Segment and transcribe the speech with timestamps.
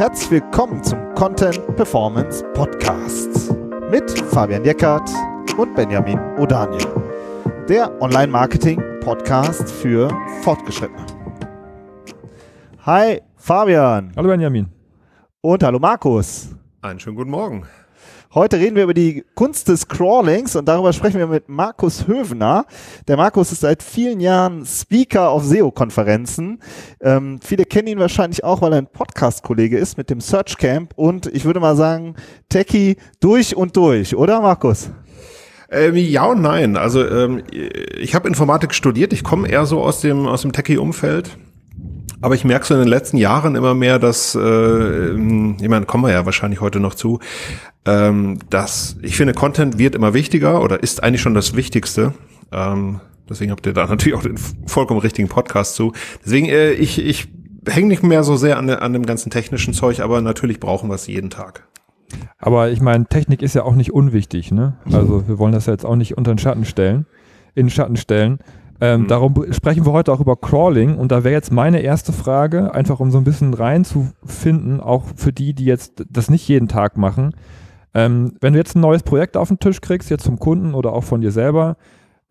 [0.00, 3.54] Herzlich willkommen zum Content Performance Podcast
[3.90, 5.06] mit Fabian Jeckert
[5.58, 6.86] und Benjamin O'Daniel.
[7.68, 10.08] Der Online-Marketing-Podcast für
[10.40, 11.04] Fortgeschrittene.
[12.86, 14.10] Hi Fabian.
[14.16, 14.70] Hallo Benjamin.
[15.42, 16.48] Und hallo Markus.
[16.80, 17.66] Einen schönen guten Morgen.
[18.32, 22.64] Heute reden wir über die Kunst des Crawlings und darüber sprechen wir mit Markus Hövener.
[23.08, 26.60] Der Markus ist seit vielen Jahren Speaker auf SEO-Konferenzen.
[27.00, 30.92] Ähm, viele kennen ihn wahrscheinlich auch, weil er ein Podcast-Kollege ist mit dem Search Camp
[30.94, 32.14] und ich würde mal sagen,
[32.48, 34.92] Techie durch und durch, oder Markus?
[35.68, 36.76] Ähm, ja und nein.
[36.76, 39.12] Also ähm, ich habe Informatik studiert.
[39.12, 41.36] Ich komme eher so aus dem aus dem Techie-Umfeld.
[42.22, 46.04] Aber ich merke so in den letzten Jahren immer mehr, dass, äh, ich meine, kommen
[46.04, 47.18] wir ja wahrscheinlich heute noch zu,
[47.86, 52.12] ähm, dass ich finde, Content wird immer wichtiger oder ist eigentlich schon das Wichtigste.
[52.52, 55.92] Ähm, deswegen habt ihr da natürlich auch den vollkommen richtigen Podcast zu.
[56.24, 57.28] Deswegen, äh, ich, ich
[57.66, 60.94] hänge nicht mehr so sehr an, an dem ganzen technischen Zeug, aber natürlich brauchen wir
[60.94, 61.66] es jeden Tag.
[62.38, 64.76] Aber ich meine, Technik ist ja auch nicht unwichtig, ne?
[64.92, 67.06] Also wir wollen das ja jetzt auch nicht unter den Schatten stellen,
[67.54, 68.40] in den Schatten stellen.
[68.80, 69.08] Ähm, mhm.
[69.08, 73.00] Darum sprechen wir heute auch über Crawling und da wäre jetzt meine erste Frage, einfach
[73.00, 77.34] um so ein bisschen reinzufinden, auch für die, die jetzt das nicht jeden Tag machen.
[77.92, 80.92] Ähm, wenn du jetzt ein neues Projekt auf den Tisch kriegst, jetzt zum Kunden oder
[80.92, 81.76] auch von dir selber,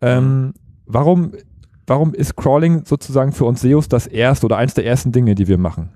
[0.00, 0.54] ähm,
[0.86, 1.32] warum,
[1.86, 5.46] warum ist Crawling sozusagen für uns SEOs das erste oder eins der ersten Dinge, die
[5.46, 5.90] wir machen?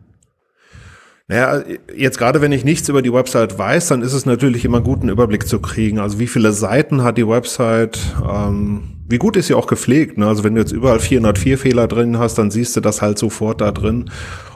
[1.27, 1.63] Naja,
[1.97, 5.01] jetzt gerade wenn ich nichts über die Website weiß, dann ist es natürlich immer gut,
[5.01, 5.99] einen Überblick zu kriegen.
[5.99, 7.99] Also wie viele Seiten hat die Website?
[8.31, 10.19] Ähm, wie gut ist sie auch gepflegt?
[10.19, 10.27] Ne?
[10.27, 13.63] Also wenn du jetzt überall 404 Fehler drin hast, dann siehst du das halt sofort
[13.63, 14.11] da drin.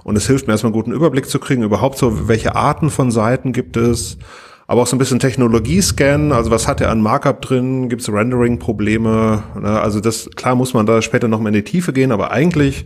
[0.04, 3.10] Und es hilft mir erstmal einen guten Überblick zu kriegen, überhaupt so, welche Arten von
[3.10, 4.18] Seiten gibt es.
[4.66, 8.12] Aber auch so ein bisschen Technologie-Scan, also was hat er an Markup drin, gibt es
[8.12, 9.80] Rendering-Probleme, ne?
[9.80, 12.84] also das, klar muss man da später noch mal in die Tiefe gehen, aber eigentlich,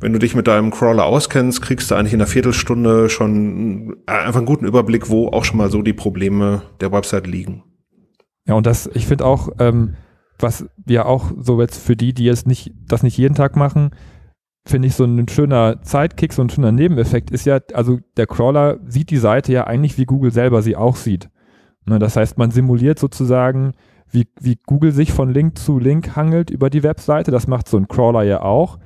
[0.00, 4.38] wenn du dich mit deinem Crawler auskennst, kriegst du eigentlich in einer Viertelstunde schon einfach
[4.38, 7.62] einen guten Überblick, wo auch schon mal so die Probleme der Website liegen.
[8.46, 9.94] Ja, und das, ich finde auch, ähm,
[10.38, 13.90] was wir auch so jetzt für die, die jetzt nicht, das nicht jeden Tag machen,
[14.66, 18.78] finde ich so ein schöner Zeitkick, so ein schöner Nebeneffekt ist ja, also der Crawler
[18.86, 21.30] sieht die Seite ja eigentlich, wie Google selber sie auch sieht.
[21.86, 23.72] Ne, das heißt, man simuliert sozusagen,
[24.10, 27.30] wie, wie Google sich von Link zu Link hangelt über die Webseite.
[27.30, 28.78] Das macht so ein Crawler ja auch.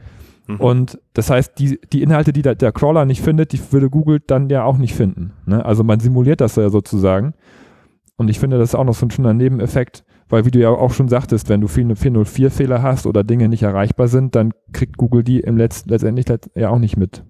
[0.54, 0.60] Mhm.
[0.60, 4.20] Und das heißt, die, die Inhalte, die der, der, Crawler nicht findet, die würde Google
[4.26, 5.32] dann ja auch nicht finden.
[5.46, 5.64] Ne?
[5.64, 7.34] Also man simuliert das ja sozusagen.
[8.16, 10.68] Und ich finde, das ist auch noch so ein schöner Nebeneffekt, weil wie du ja
[10.68, 14.96] auch schon sagtest, wenn du viele 404-Fehler hast oder Dinge nicht erreichbar sind, dann kriegt
[14.96, 17.24] Google die im Letz letztendlich ja auch nicht mit.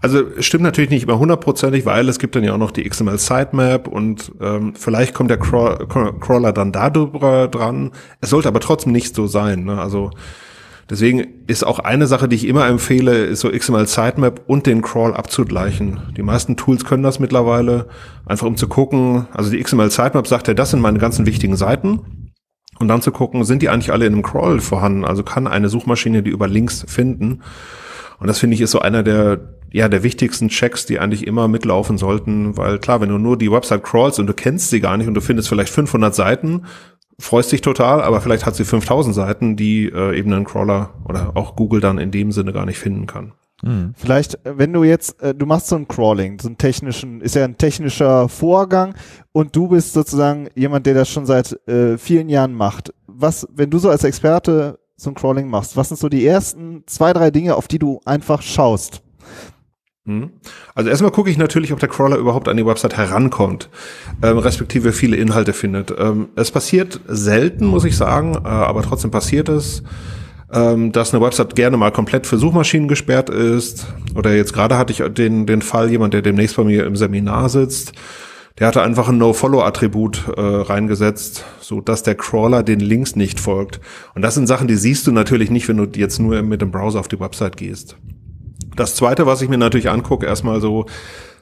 [0.00, 3.18] Also stimmt natürlich nicht immer hundertprozentig, weil es gibt dann ja auch noch die XML
[3.18, 7.92] Sitemap und ähm, vielleicht kommt der Crawler dann darüber dran.
[8.20, 9.64] Es sollte aber trotzdem nicht so sein.
[9.64, 9.80] Ne?
[9.80, 10.10] Also
[10.90, 14.82] Deswegen ist auch eine Sache, die ich immer empfehle, ist so XML Sitemap und den
[14.82, 16.00] Crawl abzugleichen.
[16.16, 17.86] Die meisten Tools können das mittlerweile,
[18.26, 21.56] einfach um zu gucken, also die XML Sitemap sagt ja, das sind meine ganzen wichtigen
[21.56, 22.30] Seiten.
[22.78, 25.04] Und dann zu gucken, sind die eigentlich alle in einem Crawl vorhanden?
[25.04, 27.42] Also kann eine Suchmaschine die über Links finden?
[28.18, 31.48] Und das finde ich ist so einer der, ja, der wichtigsten Checks, die eigentlich immer
[31.48, 34.96] mitlaufen sollten, weil klar, wenn du nur die Website crawlst und du kennst sie gar
[34.96, 36.62] nicht und du findest vielleicht 500 Seiten,
[37.18, 41.32] freust dich total, aber vielleicht hat sie 5000 Seiten, die äh, eben ein Crawler oder
[41.34, 43.32] auch Google dann in dem Sinne gar nicht finden kann.
[43.62, 43.94] Hm.
[43.96, 47.34] Vielleicht, äh, wenn du jetzt, äh, du machst so ein Crawling, so ein technischen, ist
[47.34, 48.94] ja ein technischer Vorgang
[49.32, 52.92] und du bist sozusagen jemand, der das schon seit äh, vielen Jahren macht.
[53.06, 56.82] Was, wenn du so als Experte so ein Crawling machst, was sind so die ersten
[56.86, 59.02] zwei, drei Dinge, auf die du einfach schaust?
[60.06, 60.32] Hm?
[60.74, 63.70] Also erstmal gucke ich natürlich, ob der Crawler überhaupt an die Website herankommt,
[64.22, 65.94] ähm, respektive viele Inhalte findet.
[65.98, 69.82] Ähm, es passiert selten, muss ich sagen, äh, aber trotzdem passiert es,
[70.52, 73.86] ähm, dass eine Website gerne mal komplett für Suchmaschinen gesperrt ist.
[74.14, 77.48] Oder jetzt gerade hatte ich den, den Fall, jemand, der demnächst bei mir im Seminar
[77.48, 77.92] sitzt,
[78.58, 83.80] der hatte einfach ein No-Follow-Attribut äh, reingesetzt, so dass der Crawler den Links nicht folgt.
[84.14, 86.70] Und das sind Sachen, die siehst du natürlich nicht, wenn du jetzt nur mit dem
[86.70, 87.96] Browser auf die Website gehst.
[88.76, 90.86] Das zweite, was ich mir natürlich angucke, erstmal so,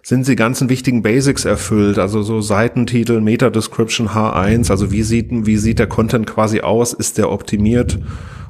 [0.02, 5.56] sind die ganzen wichtigen Basics erfüllt, also so Seitentitel, Meta-Description H1, also wie sieht, wie
[5.56, 8.00] sieht der Content quasi aus, ist der optimiert,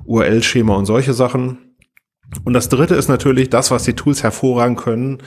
[0.04, 1.58] URL-Schema und solche Sachen.
[2.44, 5.18] Und das dritte ist natürlich das, was die Tools hervorragen können,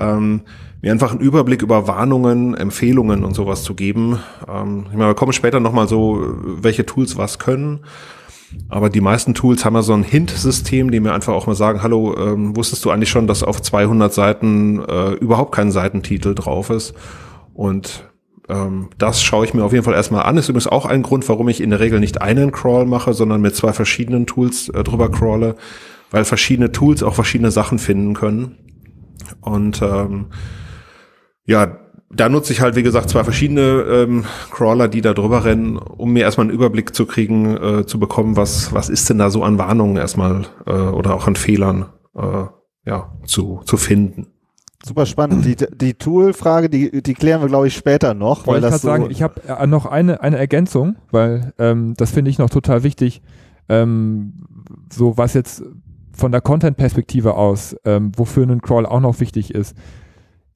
[0.00, 0.42] ähm,
[0.82, 4.18] mir einfach einen Überblick über Warnungen, Empfehlungen und sowas zu geben.
[4.48, 7.80] Ähm, ich meine, wir kommen später nochmal so, welche Tools was können.
[8.68, 11.82] Aber die meisten Tools haben ja so ein Hint-System, die mir einfach auch mal sagen,
[11.82, 16.70] hallo, ähm, wusstest du eigentlich schon, dass auf 200 Seiten äh, überhaupt kein Seitentitel drauf
[16.70, 16.94] ist?
[17.54, 18.10] Und
[18.48, 20.36] ähm, das schaue ich mir auf jeden Fall erstmal an.
[20.36, 23.40] Ist übrigens auch ein Grund, warum ich in der Regel nicht einen Crawl mache, sondern
[23.40, 25.54] mit zwei verschiedenen Tools äh, drüber crawle,
[26.10, 28.56] weil verschiedene Tools auch verschiedene Sachen finden können.
[29.40, 30.26] Und ähm,
[31.46, 31.79] ja,
[32.12, 36.12] da nutze ich halt, wie gesagt, zwei verschiedene ähm, Crawler, die da drüber rennen, um
[36.12, 39.44] mir erstmal einen Überblick zu kriegen, äh, zu bekommen, was, was ist denn da so
[39.44, 41.86] an Warnungen erstmal äh, oder auch an Fehlern
[42.16, 42.46] äh,
[42.84, 44.26] ja, zu, zu finden.
[44.84, 45.44] Super spannend.
[45.44, 48.46] Die, die Tool-Frage, die, die klären wir, glaube ich, später noch.
[48.46, 51.94] Weil weil ich das so, sagen, ich habe äh, noch eine, eine Ergänzung, weil ähm,
[51.96, 53.22] das finde ich noch total wichtig.
[53.68, 54.46] Ähm,
[54.92, 55.62] so was jetzt
[56.12, 59.76] von der Content-Perspektive aus, ähm, wofür ein Crawl auch noch wichtig ist.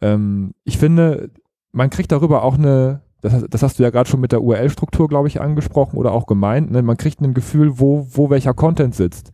[0.01, 1.31] Ähm, ich finde,
[1.75, 5.09] man kriegt darüber auch eine, das, das hast du ja gerade schon mit der URL-Struktur,
[5.09, 6.83] glaube ich, angesprochen oder auch gemeint, ne?
[6.83, 9.33] man kriegt ein Gefühl, wo, wo welcher Content sitzt.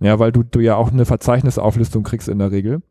[0.00, 2.82] Ja, weil du, du ja auch eine Verzeichnisauflistung kriegst in der Regel.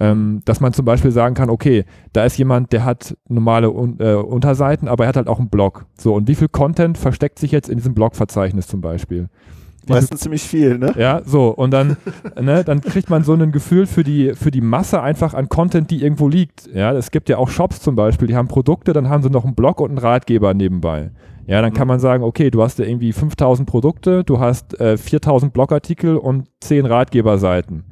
[0.00, 4.14] Ähm, dass man zum Beispiel sagen kann, okay, da ist jemand, der hat normale äh,
[4.14, 5.86] Unterseiten, aber er hat halt auch einen Blog.
[5.96, 9.28] So, und wie viel Content versteckt sich jetzt in diesem Blog-Verzeichnis zum Beispiel?
[9.88, 10.94] Meistens ziemlich viel, ne?
[10.96, 11.96] ja, so, und dann,
[12.40, 15.90] ne, dann kriegt man so ein Gefühl für die, für die Masse einfach an Content,
[15.90, 16.68] die irgendwo liegt.
[16.72, 19.44] Ja, es gibt ja auch Shops zum Beispiel, die haben Produkte, dann haben sie noch
[19.44, 21.10] einen Blog und einen Ratgeber nebenbei.
[21.46, 24.96] Ja, dann kann man sagen, okay, du hast ja irgendwie 5000 Produkte, du hast äh,
[24.96, 27.84] 4000 Blogartikel und 10 Ratgeberseiten.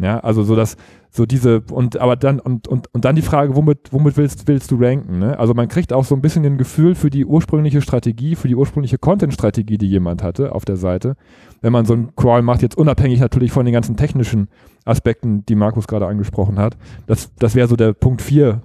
[0.00, 0.76] Ja, also so das,
[1.10, 4.70] so diese, und aber dann, und, und, und dann die Frage, womit, womit willst, willst
[4.70, 5.18] du ranken?
[5.18, 5.38] Ne?
[5.38, 8.54] Also man kriegt auch so ein bisschen ein Gefühl für die ursprüngliche Strategie, für die
[8.54, 11.16] ursprüngliche Content-Strategie, die jemand hatte auf der Seite.
[11.62, 14.48] Wenn man so einen Crawl macht, jetzt unabhängig natürlich von den ganzen technischen
[14.84, 16.76] Aspekten, die Markus gerade angesprochen hat.
[17.06, 18.62] Das, das wäre so der Punkt 4,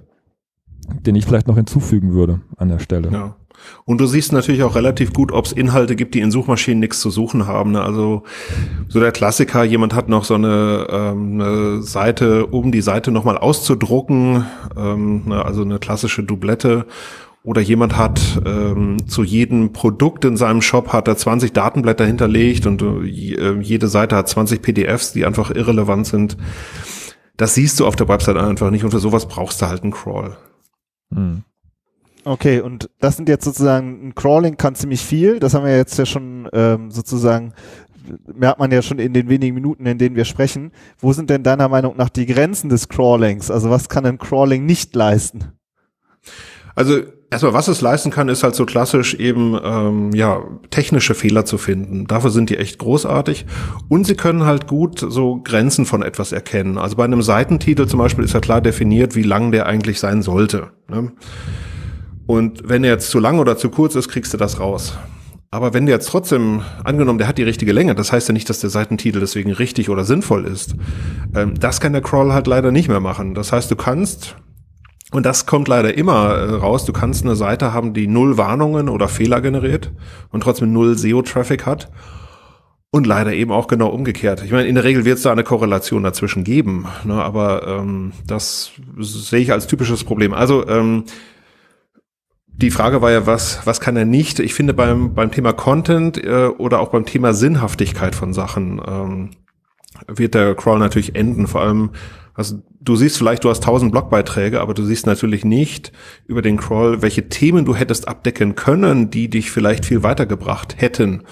[1.00, 3.10] den ich vielleicht noch hinzufügen würde an der Stelle.
[3.10, 3.36] Ja.
[3.84, 7.00] Und du siehst natürlich auch relativ gut, ob es Inhalte gibt, die in Suchmaschinen nichts
[7.00, 7.72] zu suchen haben.
[7.72, 7.82] Ne?
[7.82, 8.22] Also
[8.88, 13.38] so der Klassiker, jemand hat noch so eine, ähm, eine Seite, um die Seite nochmal
[13.38, 14.46] auszudrucken,
[14.76, 15.44] ähm, ne?
[15.44, 16.86] also eine klassische Doublette.
[17.44, 22.66] Oder jemand hat ähm, zu jedem Produkt in seinem Shop hat er 20 Datenblätter hinterlegt
[22.66, 26.38] und äh, jede Seite hat 20 PDFs, die einfach irrelevant sind.
[27.36, 29.92] Das siehst du auf der Website einfach nicht und für sowas brauchst du halt einen
[29.92, 30.38] Crawl.
[31.12, 31.44] Hm.
[32.24, 35.98] Okay, und das sind jetzt sozusagen, ein Crawling kann ziemlich viel, das haben wir jetzt
[35.98, 37.52] ja schon ähm, sozusagen,
[38.34, 40.72] merkt man ja schon in den wenigen Minuten, in denen wir sprechen.
[40.98, 43.50] Wo sind denn deiner Meinung nach die Grenzen des Crawlings?
[43.50, 45.52] Also was kann ein Crawling nicht leisten?
[46.74, 51.44] Also erstmal, was es leisten kann, ist halt so klassisch eben ähm, ja technische Fehler
[51.44, 52.06] zu finden.
[52.06, 53.46] Dafür sind die echt großartig
[53.88, 56.78] und sie können halt gut so Grenzen von etwas erkennen.
[56.78, 60.22] Also bei einem Seitentitel zum Beispiel ist ja klar definiert, wie lang der eigentlich sein
[60.22, 60.70] sollte.
[60.88, 61.12] Ne?
[62.26, 64.96] Und wenn er jetzt zu lang oder zu kurz ist, kriegst du das raus.
[65.54, 68.50] Aber wenn der jetzt trotzdem, angenommen, der hat die richtige Länge, das heißt ja nicht,
[68.50, 70.74] dass der Seitentitel deswegen richtig oder sinnvoll ist.
[71.32, 73.34] Ähm, das kann der Crawl halt leider nicht mehr machen.
[73.34, 74.34] Das heißt, du kannst,
[75.12, 78.88] und das kommt leider immer äh, raus, du kannst eine Seite haben, die null Warnungen
[78.88, 79.92] oder Fehler generiert
[80.30, 81.88] und trotzdem null SEO-Traffic hat.
[82.90, 84.42] Und leider eben auch genau umgekehrt.
[84.44, 88.12] Ich meine, in der Regel wird es da eine Korrelation dazwischen geben, ne, aber ähm,
[88.24, 90.32] das sehe ich als typisches Problem.
[90.32, 91.02] Also ähm,
[92.56, 94.38] die Frage war ja, was, was kann er nicht?
[94.40, 99.30] Ich finde beim, beim Thema Content äh, oder auch beim Thema Sinnhaftigkeit von Sachen ähm,
[100.06, 101.46] wird der Crawl natürlich enden.
[101.46, 101.90] Vor allem,
[102.34, 105.92] also du siehst vielleicht, du hast tausend Blogbeiträge, aber du siehst natürlich nicht
[106.26, 111.22] über den Crawl, welche Themen du hättest abdecken können, die dich vielleicht viel weitergebracht hätten.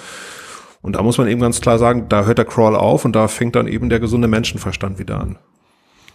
[0.80, 3.28] Und da muss man eben ganz klar sagen, da hört der Crawl auf und da
[3.28, 5.38] fängt dann eben der gesunde Menschenverstand wieder an.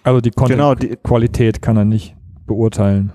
[0.04, 2.16] Also die Genau, die- Content-Qualität kann er nicht
[2.46, 3.14] beurteilen.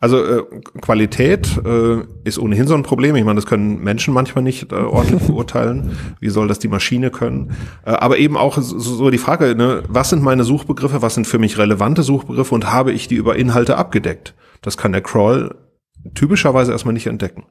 [0.00, 0.42] Also äh,
[0.80, 3.16] Qualität äh, ist ohnehin so ein Problem.
[3.16, 5.96] Ich meine, das können Menschen manchmal nicht äh, ordentlich beurteilen.
[6.20, 7.56] Wie soll das die Maschine können?
[7.84, 11.26] Äh, aber eben auch so, so die Frage, ne, was sind meine Suchbegriffe, was sind
[11.26, 14.34] für mich relevante Suchbegriffe und habe ich die über Inhalte abgedeckt?
[14.62, 15.54] Das kann der Crawl
[16.14, 17.44] typischerweise erstmal nicht entdecken.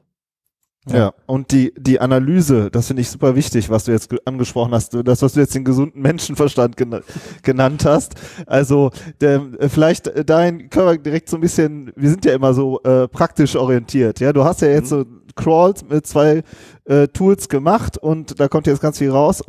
[0.86, 1.14] Ja.
[1.26, 4.92] Und die, die Analyse, das finde ich super wichtig, was du jetzt ge- angesprochen hast,
[5.04, 7.00] das, was du jetzt den gesunden Menschenverstand gena
[7.42, 8.14] genannt hast.
[8.46, 12.34] Also der, äh, vielleicht äh, dahin können wir direkt so ein bisschen, wir sind ja
[12.34, 14.20] immer so äh, praktisch orientiert.
[14.20, 15.04] Ja, du hast ja jetzt so
[15.36, 16.42] Crawls mit zwei
[16.84, 19.42] äh, Tools gemacht und da kommt jetzt ganz viel raus.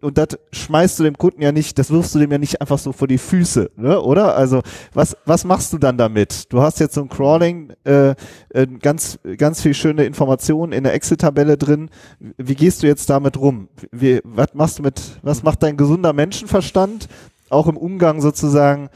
[0.00, 2.78] Und das schmeißt du dem Kunden ja nicht, das wirfst du dem ja nicht einfach
[2.78, 4.00] so vor die Füße, ne?
[4.00, 4.34] oder?
[4.34, 4.62] Also
[4.94, 6.50] was, was machst du dann damit?
[6.50, 8.14] Du hast jetzt so ein Crawling, äh,
[8.50, 11.90] äh, ganz, ganz viel schöne Informationen in der Excel-Tabelle drin.
[12.38, 13.68] Wie gehst du jetzt damit rum?
[13.92, 17.08] Wie, was machst du mit, was macht dein gesunder Menschenverstand
[17.50, 18.88] auch im Umgang sozusagen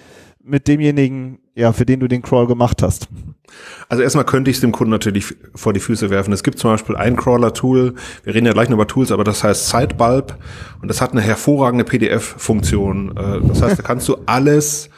[0.45, 3.09] mit demjenigen, ja, für den du den Crawl gemacht hast?
[3.89, 6.33] Also erstmal könnte ich es dem Kunden natürlich vor die Füße werfen.
[6.33, 9.45] Es gibt zum Beispiel ein Crawler-Tool, wir reden ja gleich noch über Tools, aber das
[9.45, 10.37] heißt Sidebulb
[10.83, 13.17] und das hat eine hervorragende PDF-Funktion.
[13.17, 14.91] Äh, Das heißt, da kannst du alles,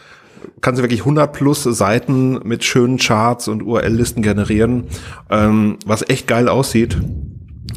[0.61, 4.85] kannst du wirklich 100 plus Seiten mit schönen Charts und URL-Listen generieren,
[5.31, 6.97] ähm, was echt geil aussieht.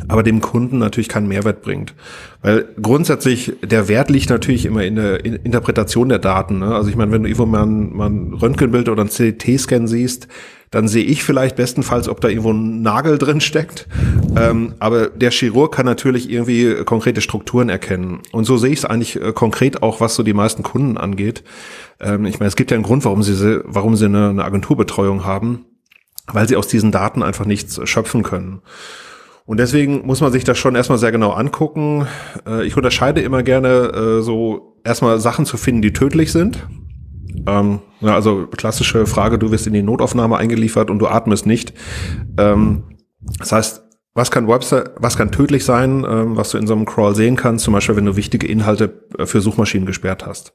[0.08, 1.94] Aber dem Kunden natürlich keinen Mehrwert bringt.
[2.41, 6.60] Weil grundsätzlich der Wert liegt natürlich immer in der Interpretation der Daten.
[6.60, 6.74] Ne?
[6.74, 10.27] Also ich meine, wenn du irgendwo mal ein, mal ein Röntgenbild oder ein CT-Scan siehst,
[10.72, 13.88] dann sehe ich vielleicht bestenfalls, ob da irgendwo ein Nagel drin steckt.
[14.38, 18.20] Ähm, aber der Chirurg kann natürlich irgendwie konkrete Strukturen erkennen.
[18.32, 21.44] Und so sehe ich es eigentlich äh, konkret auch, was so die meisten Kunden angeht.
[22.00, 25.25] Ähm, ich meine, es gibt ja einen Grund, warum sie, warum sie eine, eine Agenturbetreuung
[25.25, 25.65] haben,
[26.27, 28.62] weil sie aus diesen Daten einfach nichts schöpfen können.
[29.50, 32.06] Und deswegen muss man sich das schon erstmal sehr genau angucken.
[32.46, 36.68] Äh, ich unterscheide immer gerne äh, so erstmal Sachen zu finden, die tödlich sind.
[37.48, 41.74] Ähm, ja, also klassische Frage, du wirst in die Notaufnahme eingeliefert und du atmest nicht.
[42.38, 43.00] Ähm,
[43.39, 46.86] das heißt, was kann Website, was kann tödlich sein, ähm, was du in so einem
[46.86, 50.53] Crawl sehen kannst, zum Beispiel, wenn du wichtige Inhalte äh, für Suchmaschinen gesperrt hast.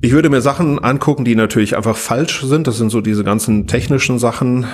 [0.00, 2.66] Ich würde mir Sachen angucken, die natürlich einfach falsch sind.
[2.66, 4.66] Das sind so diese ganzen technischen Sachen.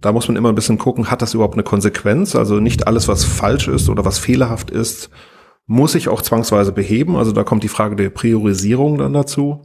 [0.00, 2.34] Da muss man immer ein bisschen gucken, hat das überhaupt eine Konsequenz?
[2.34, 5.10] Also nicht alles, was falsch ist oder was fehlerhaft ist,
[5.66, 7.16] muss ich auch zwangsweise beheben.
[7.16, 9.62] Also da kommt die Frage der Priorisierung dann dazu.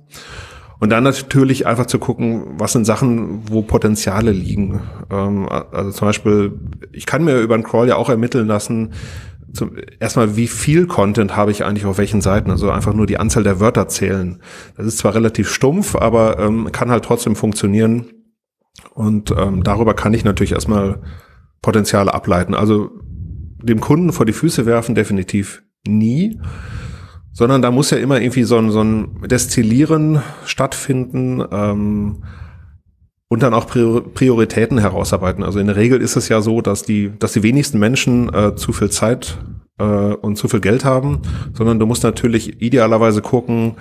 [0.80, 4.82] Und dann natürlich einfach zu gucken, was sind Sachen, wo Potenziale liegen.
[5.12, 6.54] Ähm, also zum Beispiel,
[6.94, 8.94] ich kann mir über einen Crawl ja auch ermitteln lassen,
[9.54, 12.52] zum, erstmal, wie viel Content habe ich eigentlich auf welchen Seiten?
[12.52, 14.42] Also einfach nur die Anzahl der Wörter zählen.
[14.78, 18.06] Das ist zwar relativ stumpf, aber ähm, kann halt trotzdem funktionieren.
[18.94, 21.02] Und ähm, darüber kann ich natürlich erstmal
[21.62, 22.54] Potenziale ableiten.
[22.54, 22.92] Also
[23.62, 26.40] dem Kunden vor die Füße werfen definitiv nie
[27.40, 32.24] sondern da muss ja immer irgendwie so ein, so ein Destillieren stattfinden ähm,
[33.30, 35.44] und dann auch Prioritäten herausarbeiten.
[35.44, 38.56] Also in der Regel ist es ja so, dass die, dass die wenigsten Menschen äh,
[38.56, 39.38] zu viel Zeit
[39.78, 41.22] äh, und zu viel Geld haben,
[41.54, 43.76] sondern du musst natürlich idealerweise gucken,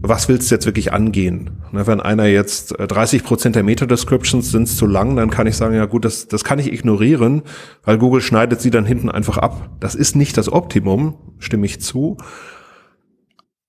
[0.00, 1.62] was willst du jetzt wirklich angehen?
[1.72, 5.56] Ne, wenn einer jetzt 30 äh, Prozent der Meta-Descriptions sind zu lang, dann kann ich
[5.56, 7.42] sagen, ja gut, das, das kann ich ignorieren,
[7.84, 9.70] weil Google schneidet sie dann hinten einfach ab.
[9.80, 12.16] Das ist nicht das Optimum, stimme ich zu.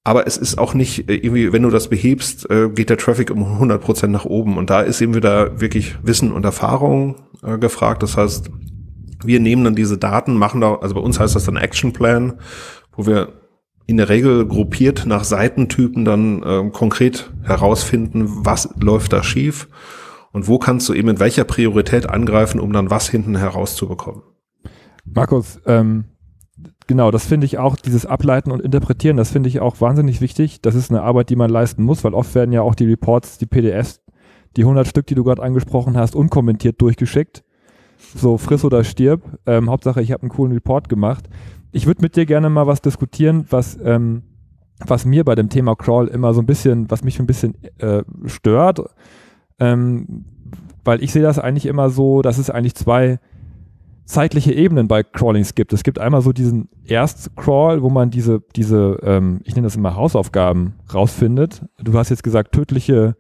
[0.03, 3.31] Aber es ist auch nicht äh, irgendwie, wenn du das behebst, äh, geht der Traffic
[3.31, 4.57] um 100 Prozent nach oben.
[4.57, 8.03] Und da ist eben wieder wirklich Wissen und Erfahrung äh, gefragt.
[8.03, 8.49] Das heißt,
[9.23, 12.39] wir nehmen dann diese Daten, machen da, also bei uns heißt das dann Action Plan,
[12.95, 13.33] wo wir
[13.85, 19.67] in der Regel gruppiert nach Seitentypen dann äh, konkret herausfinden, was läuft da schief
[20.31, 24.21] und wo kannst du eben mit welcher Priorität angreifen, um dann was hinten herauszubekommen.
[25.05, 26.05] Markus, ähm,
[26.89, 30.60] genau, das finde ich auch, dieses Ableiten und Interpretieren, das finde ich auch wahnsinnig wichtig.
[30.60, 33.38] Das ist eine Arbeit, die man leisten muss, weil oft werden ja auch die Reports,
[33.38, 34.01] die PDFs,
[34.58, 37.43] die 100 Stück, die du gerade angesprochen hast, unkommentiert durchgeschickt.
[38.15, 39.22] So friss oder stirb.
[39.46, 41.29] Ähm, Hauptsache, ich habe einen coolen Report gemacht.
[41.72, 44.24] Ich würde mit dir gerne mal was diskutieren, was, ähm,
[44.84, 48.01] was mir bei dem Thema Crawl immer so ein bisschen, was mich ein bisschen äh,
[48.25, 48.81] stört.
[49.60, 50.25] Ähm,
[50.84, 53.19] weil ich sehe das eigentlich immer so, dass es eigentlich zwei
[54.09, 55.71] zeitliche Ebenen bei Crawlings gibt.
[55.71, 59.95] Es gibt einmal so diesen Erst-Crawl, wo man diese, diese, ähm, ich nenne das immer
[59.95, 61.61] Hausaufgaben rausfindet.
[61.77, 63.15] Du hast jetzt gesagt, tödliche,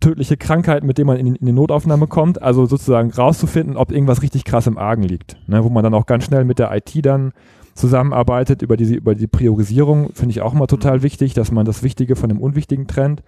[0.00, 2.40] tödliche Krankheiten, mit denen man in, in die Notaufnahme kommt.
[2.40, 5.36] Also sozusagen rauszufinden, ob irgendwas richtig krass im Argen liegt.
[5.46, 7.32] Ne, wo man dann auch ganz schnell mit der IT dann
[7.74, 11.82] zusammenarbeitet über diese, über die Priorisierung, finde ich auch immer total wichtig, dass man das
[11.82, 13.22] Wichtige von dem Unwichtigen trennt.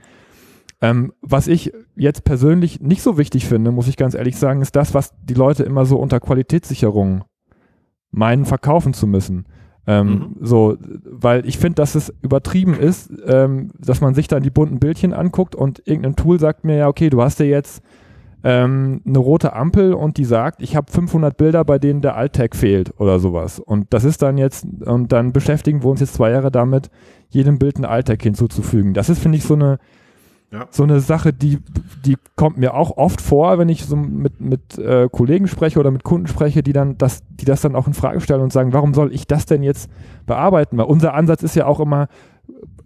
[0.82, 4.76] Ähm, was ich jetzt persönlich nicht so wichtig finde, muss ich ganz ehrlich sagen, ist
[4.76, 7.24] das, was die Leute immer so unter Qualitätssicherung
[8.10, 9.46] meinen, verkaufen zu müssen.
[9.86, 10.36] Ähm, mhm.
[10.40, 14.78] So, weil ich finde, dass es übertrieben ist, ähm, dass man sich dann die bunten
[14.78, 17.82] Bildchen anguckt und irgendein Tool sagt mir ja, okay, du hast ja jetzt
[18.42, 22.56] ähm, eine rote Ampel und die sagt, ich habe 500 Bilder, bei denen der Alt-Tag
[22.56, 23.58] fehlt oder sowas.
[23.58, 26.90] Und das ist dann jetzt, und dann beschäftigen wir uns jetzt zwei Jahre damit,
[27.28, 28.94] jedem Bild einen Alt-Tag hinzuzufügen.
[28.94, 29.78] Das ist, finde ich, so eine
[30.52, 30.66] ja.
[30.70, 31.58] So eine Sache, die,
[32.04, 35.92] die kommt mir auch oft vor, wenn ich so mit, mit äh, Kollegen spreche oder
[35.92, 38.72] mit Kunden spreche, die dann das, die das dann auch in Frage stellen und sagen,
[38.72, 39.88] warum soll ich das denn jetzt
[40.26, 40.76] bearbeiten?
[40.76, 42.08] Weil unser Ansatz ist ja auch immer,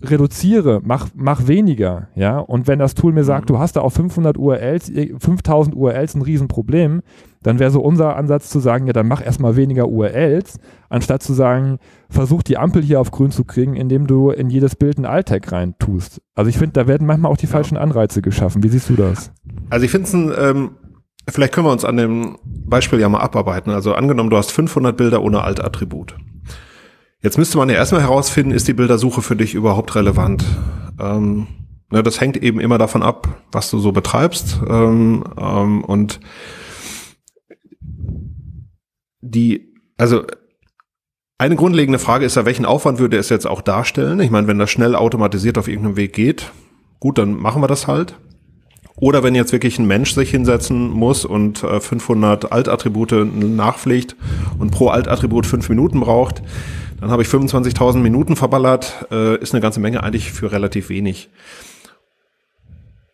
[0.03, 2.39] reduziere, mach, mach weniger, ja.
[2.39, 3.55] Und wenn das Tool mir sagt, mhm.
[3.55, 7.03] du hast da auf 500 URLs, 5000 URLs ein Riesenproblem,
[7.43, 11.33] dann wäre so unser Ansatz zu sagen, ja, dann mach erstmal weniger URLs, anstatt zu
[11.33, 11.79] sagen,
[12.09, 15.53] versuch die Ampel hier auf grün zu kriegen, indem du in jedes Bild ein Alt-Tag
[15.53, 16.23] rein tust.
[16.35, 18.63] Also ich finde, da werden manchmal auch die falschen Anreize geschaffen.
[18.63, 19.33] Wie siehst du das?
[19.71, 20.71] Also ich finde es ein, ähm,
[21.29, 23.71] vielleicht können wir uns an dem Beispiel ja mal abarbeiten.
[23.71, 26.17] Also angenommen, du hast 500 Bilder ohne Alt-Attribut.
[27.25, 30.45] Jetzt müsste man ja erstmal herausfinden, ist die Bildersuche für dich überhaupt relevant?
[31.01, 31.47] Ähm,
[31.91, 34.61] ne, das hängt eben immer davon ab, was du so betreibst.
[34.69, 36.21] Ähm, ähm, und
[39.23, 40.25] die, also
[41.39, 44.21] eine grundlegende Frage ist ja, welchen Aufwand würde es jetzt auch darstellen?
[44.21, 46.53] Ich meine, wenn das schnell automatisiert auf irgendeinem Weg geht,
[47.01, 48.17] gut, dann machen wir das halt.
[48.97, 54.15] Oder wenn jetzt wirklich ein Mensch sich hinsetzen muss und äh, 500 Alt-Attribute nachpflegt
[54.59, 56.43] und pro Alt-Attribut fünf Minuten braucht,
[57.05, 61.29] dann habe ich 25.000 Minuten verballert, äh, ist eine ganze Menge eigentlich für relativ wenig.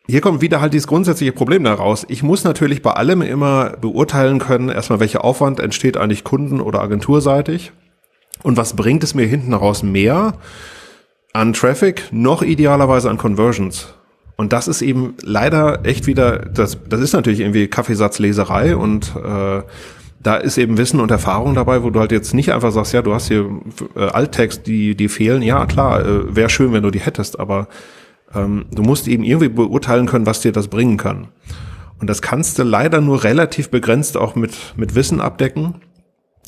[0.06, 2.06] Hier kommt wieder halt dieses grundsätzliche Problem daraus.
[2.08, 6.80] Ich muss natürlich bei allem immer beurteilen können, erstmal welcher Aufwand entsteht eigentlich kunden- oder
[6.80, 7.72] agenturseitig
[8.44, 10.34] und was bringt es mir hinten raus mehr
[11.32, 13.88] an Traffic, noch idealerweise an Conversions.
[14.36, 19.62] Und das ist eben leider echt wieder, das, das ist natürlich irgendwie Kaffeesatzleserei und äh,
[20.22, 23.02] da ist eben Wissen und Erfahrung dabei, wo du halt jetzt nicht einfach sagst, ja,
[23.02, 23.48] du hast hier
[23.96, 25.42] äh, Alttext, die, die fehlen.
[25.42, 27.68] Ja, klar, äh, wäre schön, wenn du die hättest, aber
[28.34, 31.28] ähm, du musst eben irgendwie beurteilen können, was dir das bringen kann.
[32.00, 35.76] Und das kannst du leider nur relativ begrenzt auch mit, mit Wissen abdecken,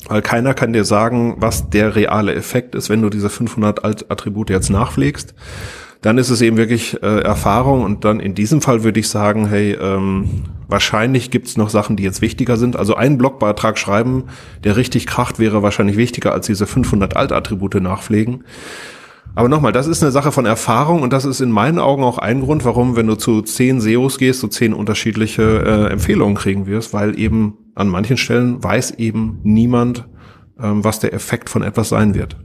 [0.07, 4.49] weil keiner kann dir sagen, was der reale Effekt ist, wenn du diese 500 Alt-Attribute
[4.49, 5.33] jetzt nachpflegst
[6.03, 9.47] dann ist es eben wirklich äh, Erfahrung und dann in diesem Fall würde ich sagen,
[9.47, 12.75] hey, ähm, wahrscheinlich gibt's noch Sachen, die jetzt wichtiger sind.
[12.75, 14.25] Also einen Blogbeitrag schreiben,
[14.65, 18.43] der richtig kracht, wäre wahrscheinlich wichtiger als diese 500 Altattribute nachpflegen.
[19.33, 22.17] Aber nochmal, das ist eine Sache von Erfahrung und das ist in meinen Augen auch
[22.17, 26.67] ein Grund, warum, wenn du zu zehn SEOs gehst, du zehn unterschiedliche äh, Empfehlungen kriegen
[26.67, 30.05] wirst, weil eben an manchen Stellen weiß eben niemand,
[30.61, 32.35] ähm, was der Effekt von etwas sein wird.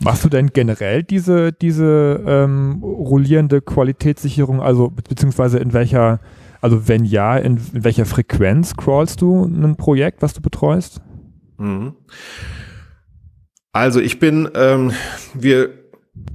[0.00, 6.20] Machst du denn generell diese, diese ähm, rollierende Qualitätssicherung, also beziehungsweise in welcher,
[6.60, 11.00] also wenn ja, in, in welcher Frequenz crawlst du ein Projekt, was du betreust?
[11.58, 11.94] Mhm.
[13.72, 14.92] Also ich bin, ähm,
[15.34, 15.70] wir,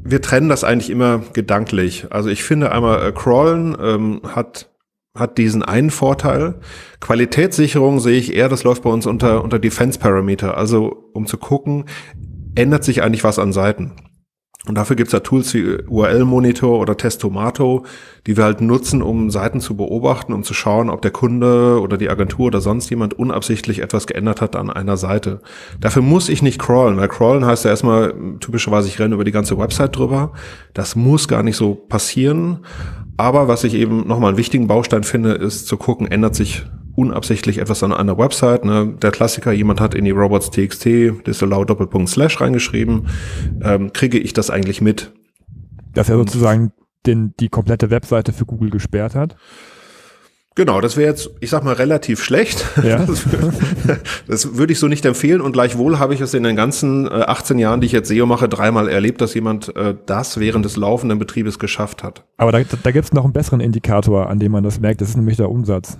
[0.03, 2.07] wir trennen das eigentlich immer gedanklich.
[2.09, 4.69] Also ich finde einmal äh, Crawlen ähm, hat
[5.17, 6.59] hat diesen einen Vorteil.
[6.99, 10.57] Qualitätssicherung sehe ich eher, das läuft bei uns unter, unter Defense Parameter.
[10.57, 11.85] Also um zu gucken,
[12.57, 13.93] ändert sich eigentlich was an Seiten.
[14.67, 17.85] Und dafür gibt's ja Tools wie URL-Monitor oder Testomato,
[18.25, 21.97] die wir halt nutzen, um Seiten zu beobachten, um zu schauen, ob der Kunde oder
[21.97, 25.39] die Agentur oder sonst jemand unabsichtlich etwas geändert hat an einer Seite.
[25.79, 29.31] Dafür muss ich nicht crawlen, weil crawlen heißt ja erstmal typischerweise, ich renne über die
[29.31, 30.33] ganze Website drüber.
[30.73, 32.65] Das muss gar nicht so passieren.
[33.15, 36.65] Aber was ich eben nochmal einen wichtigen Baustein finde, ist zu gucken, ändert sich
[36.97, 38.65] unabsichtlich etwas an einer Website.
[38.65, 38.95] Ne?
[38.99, 40.83] Der Klassiker, jemand hat in die robots.txt
[41.27, 43.07] disallow Doppelpunkt Slash reingeschrieben.
[43.61, 45.13] Ähm, kriege ich das eigentlich mit?
[45.93, 46.71] Dass er sozusagen
[47.05, 49.35] den, die komplette Webseite für Google gesperrt hat?
[50.55, 52.65] Genau, das wäre jetzt, ich sag mal, relativ schlecht.
[52.83, 53.05] Ja.
[54.27, 57.57] Das, würde ich so nicht empfehlen und gleichwohl habe ich es in den ganzen 18
[57.57, 60.75] äh, Jahren, die ich jetzt SEO mache, dreimal erlebt, dass jemand äh, das während des
[60.75, 62.25] laufenden Betriebes geschafft hat.
[62.35, 65.09] Aber da, da gibt es noch einen besseren Indikator, an dem man das merkt, das
[65.09, 65.97] ist nämlich der Umsatz.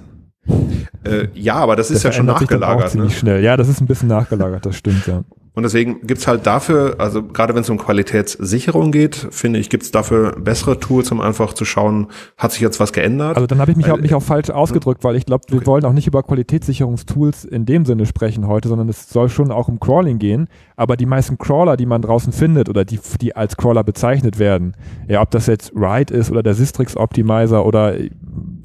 [1.04, 2.92] Äh, ja, aber das ist ja schon nachgelagert.
[2.92, 3.20] ziemlich ne?
[3.20, 3.44] schnell.
[3.44, 5.24] Ja, das ist ein bisschen nachgelagert, das stimmt, ja.
[5.58, 9.90] Und deswegen gibt's halt dafür, also gerade wenn es um Qualitätssicherung geht, finde ich, gibt's
[9.90, 13.38] dafür bessere Tools, um einfach zu schauen, hat sich jetzt was geändert?
[13.38, 15.66] Also dann habe ich mich, auch, mich auch falsch ausgedrückt, weil ich glaube, wir okay.
[15.66, 19.68] wollen auch nicht über Qualitätssicherungstools in dem Sinne sprechen heute, sondern es soll schon auch
[19.68, 20.48] um Crawling gehen.
[20.76, 24.76] Aber die meisten Crawler, die man draußen findet oder die, die als Crawler bezeichnet werden,
[25.08, 27.96] ja, ob das jetzt Ride ist oder der Sistrix Optimizer oder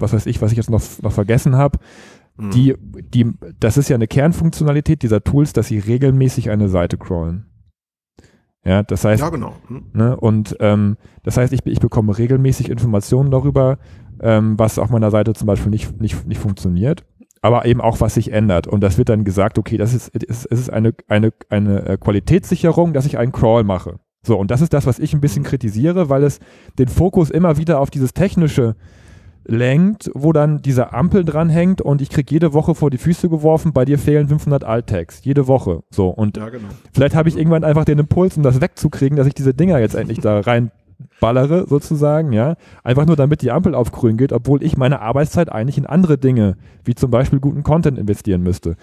[0.03, 1.79] was weiß ich, was ich jetzt noch, noch vergessen habe,
[2.37, 2.51] mhm.
[2.51, 7.47] die, die, das ist ja eine Kernfunktionalität dieser Tools, dass sie regelmäßig eine Seite crawlen.
[8.65, 9.55] Ja, das heißt, ja, genau.
[9.69, 9.85] Mhm.
[9.93, 13.79] ne, und ähm, das heißt, ich, ich bekomme regelmäßig Informationen darüber,
[14.21, 17.05] ähm, was auf meiner Seite zum Beispiel nicht, nicht, nicht funktioniert,
[17.41, 18.69] aber eben auch, was sich ändert.
[18.69, 22.93] Und das wird dann gesagt, okay, das ist, es ist eine, eine, eine äh, Qualitätssicherung,
[22.93, 23.99] dass ich einen Crawl mache.
[24.25, 25.47] So, und das ist das, was ich ein bisschen mhm.
[25.47, 26.39] kritisiere, weil es
[26.79, 28.77] den Fokus immer wieder auf dieses technische
[29.45, 33.73] lenkt, wo dann diese Ampel dranhängt und ich kriege jede Woche vor die Füße geworfen,
[33.73, 35.83] bei dir fehlen 500 Alt-Tags, jede Woche.
[35.91, 36.69] So und ja, genau.
[36.93, 39.95] vielleicht habe ich irgendwann einfach den Impuls, um das wegzukriegen, dass ich diese Dinger jetzt
[39.95, 42.57] endlich da reinballere, sozusagen, ja.
[42.85, 46.19] Einfach nur damit die Ampel auf grün geht, obwohl ich meine Arbeitszeit eigentlich in andere
[46.19, 48.77] Dinge, wie zum Beispiel guten Content investieren müsste.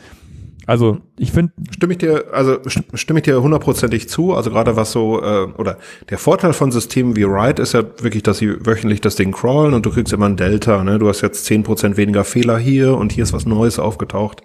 [0.69, 1.51] Also ich finde.
[1.71, 2.59] Stimme ich dir, also
[2.93, 4.35] stimme ich dir hundertprozentig zu.
[4.35, 5.79] Also gerade was so, äh, oder
[6.11, 9.73] der Vorteil von Systemen wie Ride ist ja wirklich, dass sie wöchentlich das Ding crawlen
[9.73, 10.83] und du kriegst immer ein Delta.
[10.83, 10.99] Ne?
[10.99, 14.43] Du hast jetzt zehn Prozent weniger Fehler hier und hier ist was Neues aufgetaucht.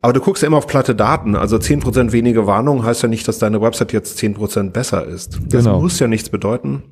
[0.00, 1.34] Aber du guckst ja immer auf platte Daten.
[1.34, 5.04] Also zehn Prozent weniger Warnung heißt ja nicht, dass deine Website jetzt zehn Prozent besser
[5.04, 5.40] ist.
[5.48, 5.80] Das genau.
[5.80, 6.84] muss ja nichts bedeuten.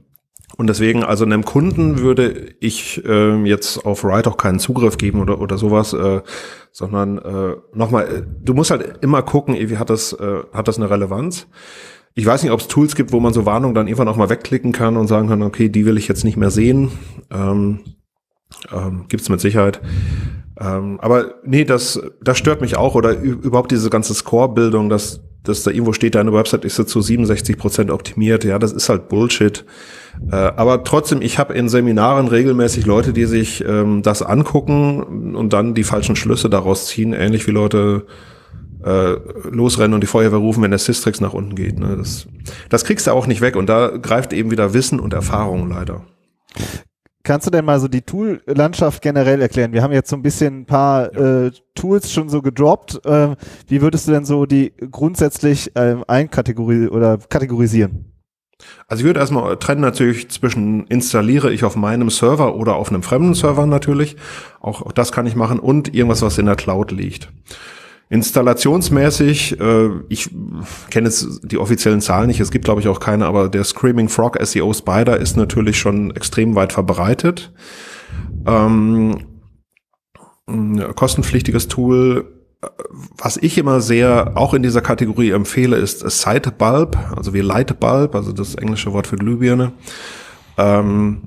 [0.56, 5.20] Und deswegen, also einem Kunden würde ich äh, jetzt auf Write auch keinen Zugriff geben
[5.20, 6.20] oder, oder sowas, äh,
[6.70, 10.90] sondern äh, nochmal, du musst halt immer gucken, wie hat das, äh, hat das eine
[10.90, 11.48] Relevanz?
[12.14, 14.30] Ich weiß nicht, ob es Tools gibt, wo man so Warnungen dann irgendwann auch mal
[14.30, 16.92] wegklicken kann und sagen kann, okay, die will ich jetzt nicht mehr sehen.
[17.32, 17.80] Ähm,
[18.72, 19.80] ähm, Gibt mit Sicherheit.
[20.60, 22.94] Ähm, aber nee, das, das stört mich auch.
[22.94, 27.00] Oder überhaupt diese ganze Score-Bildung, dass dass da irgendwo steht, deine Website ist jetzt zu
[27.00, 28.44] 67 Prozent optimiert.
[28.44, 29.64] Ja, das ist halt Bullshit.
[30.30, 35.52] Äh, aber trotzdem, ich habe in Seminaren regelmäßig Leute, die sich ähm, das angucken und
[35.52, 38.06] dann die falschen Schlüsse daraus ziehen, ähnlich wie Leute
[38.84, 39.16] äh,
[39.50, 41.78] losrennen und die Feuerwehr rufen, wenn der Systrix nach unten geht.
[41.78, 41.96] Ne?
[41.96, 42.26] Das,
[42.70, 46.04] das kriegst du auch nicht weg und da greift eben wieder Wissen und Erfahrung leider.
[47.24, 49.72] Kannst du denn mal so die Tool-Landschaft generell erklären?
[49.72, 51.46] Wir haben jetzt so ein bisschen ein paar ja.
[51.46, 53.00] äh, Tools schon so gedroppt.
[53.06, 53.34] Äh,
[53.66, 58.12] wie würdest du denn so die grundsätzlich äh, einkategorisieren oder kategorisieren?
[58.88, 63.02] Also ich würde erstmal trennen natürlich zwischen installiere ich auf meinem Server oder auf einem
[63.02, 64.16] fremden Server natürlich.
[64.60, 67.30] Auch, auch das kann ich machen und irgendwas, was in der Cloud liegt.
[68.14, 70.30] Installationsmäßig, äh, ich
[70.90, 74.08] kenne jetzt die offiziellen Zahlen nicht, es gibt glaube ich auch keine, aber der Screaming
[74.08, 77.52] Frog SEO Spider ist natürlich schon extrem weit verbreitet.
[78.46, 79.26] Ähm,
[80.46, 82.30] ein kostenpflichtiges Tool,
[83.18, 88.30] was ich immer sehr auch in dieser Kategorie empfehle, ist Sitebulb, also wie Lightbulb, also
[88.30, 89.72] das englische Wort für Glühbirne.
[90.56, 91.22] Ähm,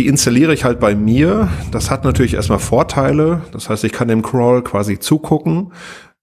[0.00, 1.50] die installiere ich halt bei mir.
[1.72, 3.42] Das hat natürlich erstmal Vorteile.
[3.52, 5.74] Das heißt, ich kann dem Crawl quasi zugucken.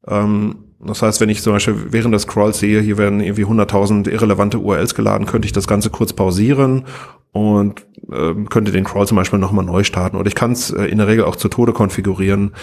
[0.07, 4.09] Ähm, das heißt, wenn ich zum Beispiel während des Crawls sehe, hier werden irgendwie 100.000
[4.09, 6.85] irrelevante URLs geladen, könnte ich das Ganze kurz pausieren
[7.33, 10.17] und äh, könnte den Crawl zum Beispiel nochmal neu starten.
[10.17, 12.55] Oder ich kann es äh, in der Regel auch zu Tode konfigurieren.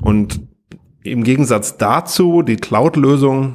[0.00, 0.40] Und
[1.04, 3.54] im Gegensatz dazu, die Cloud-Lösung,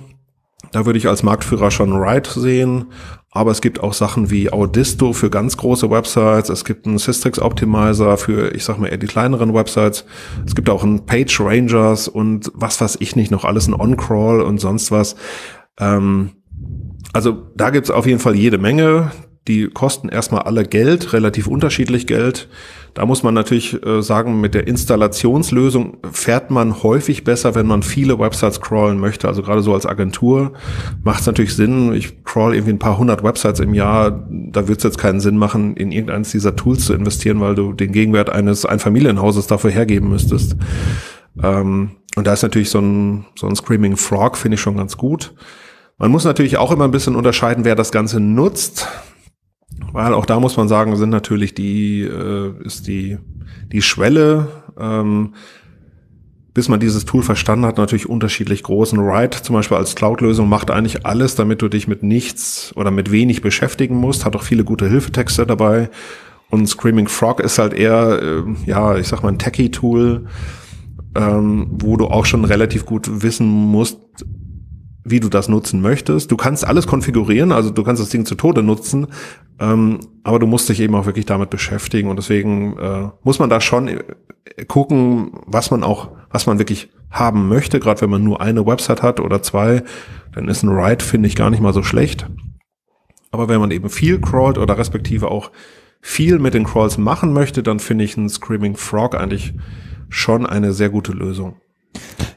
[0.71, 2.85] da würde ich als Marktführer schon Write sehen.
[3.35, 6.49] Aber es gibt auch Sachen wie Audisto für ganz große Websites.
[6.49, 10.05] Es gibt einen Systrix Optimizer für, ich sag mal, eher die kleineren Websites.
[10.45, 14.41] Es gibt auch einen Page Rangers und was weiß ich nicht noch alles, ein OnCrawl
[14.41, 15.15] und sonst was.
[15.79, 16.33] Ähm,
[17.11, 19.11] also da gibt's auf jeden Fall jede Menge.
[19.47, 22.47] Die kosten erstmal alle Geld, relativ unterschiedlich Geld.
[22.93, 27.81] Da muss man natürlich äh, sagen, mit der Installationslösung fährt man häufig besser, wenn man
[27.81, 29.27] viele Websites crawlen möchte.
[29.27, 30.53] Also gerade so als Agentur
[31.03, 31.93] macht es natürlich Sinn.
[31.93, 34.27] Ich crawl irgendwie ein paar hundert Websites im Jahr.
[34.29, 37.73] Da wird es jetzt keinen Sinn machen, in irgendeines dieser Tools zu investieren, weil du
[37.73, 40.55] den Gegenwert eines Einfamilienhauses dafür hergeben müsstest.
[41.41, 44.97] Ähm, und da ist natürlich so ein, so ein Screaming Frog, finde ich schon ganz
[44.97, 45.33] gut.
[45.97, 48.87] Man muss natürlich auch immer ein bisschen unterscheiden, wer das Ganze nutzt.
[49.91, 53.17] Weil auch da muss man sagen, sind natürlich die, äh, ist die,
[53.71, 54.47] die Schwelle,
[54.79, 55.33] ähm,
[56.53, 60.69] bis man dieses Tool verstanden hat, natürlich unterschiedlich großen Write zum Beispiel als Cloud-Lösung macht
[60.69, 64.63] eigentlich alles, damit du dich mit nichts oder mit wenig beschäftigen musst, hat auch viele
[64.63, 65.89] gute Hilfetexte dabei.
[66.49, 70.27] Und Screaming Frog ist halt eher, äh, ja, ich sag mal ein Techie-Tool,
[71.15, 73.97] ähm, wo du auch schon relativ gut wissen musst,
[75.03, 76.31] wie du das nutzen möchtest.
[76.31, 79.07] Du kannst alles konfigurieren, also du kannst das Ding zu Tode nutzen,
[79.59, 83.49] ähm, aber du musst dich eben auch wirklich damit beschäftigen und deswegen äh, muss man
[83.49, 84.03] da schon äh,
[84.67, 87.79] gucken, was man auch, was man wirklich haben möchte.
[87.79, 89.83] Gerade wenn man nur eine Website hat oder zwei,
[90.33, 92.27] dann ist ein Write finde ich gar nicht mal so schlecht.
[93.31, 95.51] Aber wenn man eben viel crawlt oder respektive auch
[96.01, 99.53] viel mit den Crawls machen möchte, dann finde ich ein Screaming Frog eigentlich
[100.09, 101.55] schon eine sehr gute Lösung.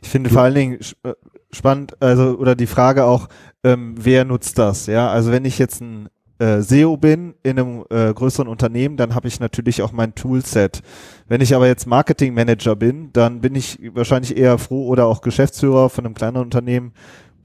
[0.00, 1.12] Ich finde vor allen Dingen äh,
[1.56, 3.28] spannend, also oder die Frage auch,
[3.64, 4.86] ähm, wer nutzt das?
[4.86, 9.14] Ja, also wenn ich jetzt ein äh, SEO bin in einem äh, größeren Unternehmen, dann
[9.14, 10.82] habe ich natürlich auch mein Toolset.
[11.28, 15.22] Wenn ich aber jetzt Marketing Manager bin, dann bin ich wahrscheinlich eher froh oder auch
[15.22, 16.92] Geschäftsführer von einem kleineren Unternehmen,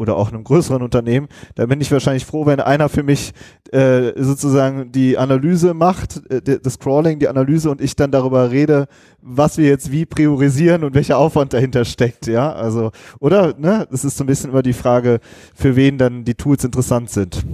[0.01, 3.33] oder auch einem größeren Unternehmen, da bin ich wahrscheinlich froh, wenn einer für mich
[3.71, 8.87] äh, sozusagen die Analyse macht, äh, das Crawling, die Analyse und ich dann darüber rede,
[9.21, 14.03] was wir jetzt wie priorisieren und welcher Aufwand dahinter steckt, ja, also, oder, ne, das
[14.03, 15.19] ist so ein bisschen immer die Frage,
[15.53, 17.45] für wen dann die Tools interessant sind.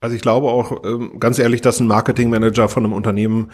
[0.00, 3.50] Also ich glaube auch, ähm, ganz ehrlich, dass ein Marketingmanager von einem Unternehmen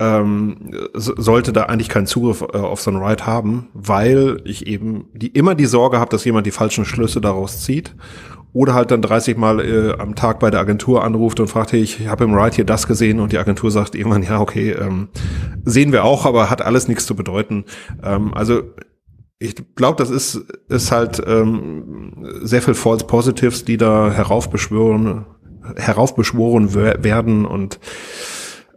[0.00, 5.06] ähm, sollte da eigentlich keinen Zugriff äh, auf so ein Ride haben, weil ich eben
[5.12, 7.94] die immer die Sorge habe, dass jemand die falschen Schlüsse daraus zieht
[8.52, 11.80] oder halt dann 30 Mal äh, am Tag bei der Agentur anruft und fragt, hey,
[11.80, 15.08] ich habe im Ride hier das gesehen und die Agentur sagt irgendwann, ja, okay, ähm,
[15.64, 17.64] sehen wir auch, aber hat alles nichts zu bedeuten.
[18.02, 18.62] Ähm, also
[19.38, 20.36] ich glaube, das ist,
[20.68, 25.26] ist halt ähm, sehr viel False Positives, die da heraufbeschworen,
[25.76, 27.78] heraufbeschworen werden und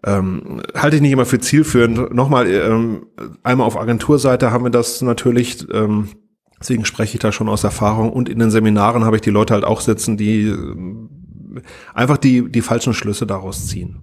[0.03, 2.13] ähm, halte ich nicht immer für zielführend.
[2.13, 3.05] Nochmal, ähm,
[3.43, 6.09] einmal auf Agenturseite haben wir das natürlich, ähm,
[6.59, 9.53] deswegen spreche ich da schon aus Erfahrung und in den Seminaren habe ich die Leute
[9.53, 10.75] halt auch sitzen, die äh,
[11.93, 14.01] einfach die, die falschen Schlüsse daraus ziehen.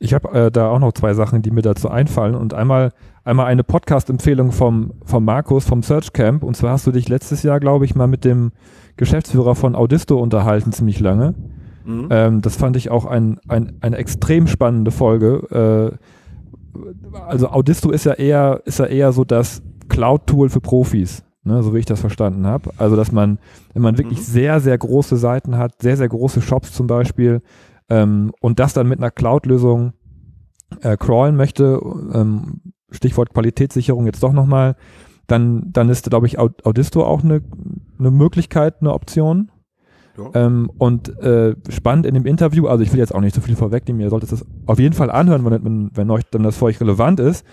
[0.00, 2.92] Ich habe äh, da auch noch zwei Sachen, die mir dazu einfallen und einmal
[3.24, 7.42] einmal eine Podcast-Empfehlung vom vom Markus vom Search Camp und zwar hast du dich letztes
[7.42, 8.52] Jahr, glaube ich, mal mit dem
[8.96, 11.34] Geschäftsführer von Audisto unterhalten ziemlich lange.
[11.88, 12.08] Mhm.
[12.10, 15.96] Ähm, das fand ich auch ein, ein, eine extrem spannende Folge.
[15.96, 21.24] Äh, also Audisto ist ja eher, ist ja eher so das Cloud-Tool für Profis.
[21.44, 22.70] ne, so wie ich das verstanden habe.
[22.76, 23.38] Also dass man,
[23.72, 24.24] wenn man wirklich mhm.
[24.24, 27.42] sehr, sehr große Seiten hat, sehr, sehr große Shops zum Beispiel,
[27.88, 29.94] ähm, und das dann mit einer Cloud-Lösung
[30.82, 31.80] äh, crawlen möchte,
[32.12, 34.76] ähm, Stichwort Qualitätssicherung jetzt doch nochmal,
[35.26, 37.42] dann, dann ist, glaube ich, Audisto auch eine,
[37.98, 39.50] eine Möglichkeit, eine Option.
[40.34, 43.56] Ähm, und äh, spannend in dem Interview, also ich will jetzt auch nicht so viel
[43.56, 46.66] vorwegnehmen, ihr solltet das auf jeden Fall anhören, wenn, wenn, wenn euch dann das für
[46.66, 47.46] euch relevant ist.